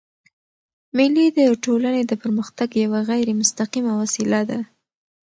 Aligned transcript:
مېلې 0.95 1.25
د 1.37 1.39
ټولني 1.63 2.01
د 2.07 2.11
پرمختګ 2.21 2.69
یوه 2.83 2.99
غیري 3.09 3.33
مستقیمه 3.41 3.93
وسیله 4.01 4.39
ده. 4.49 4.59